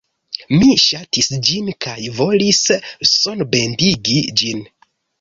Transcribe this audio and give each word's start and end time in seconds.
Mi 0.53 0.69
ŝatis 0.83 1.29
ĝin 1.51 1.69
kaj 1.87 1.97
volis 2.21 2.65
sonbendigi 3.13 4.21
ĝin. 4.43 4.69